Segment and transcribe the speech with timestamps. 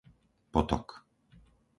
[0.53, 0.87] Potok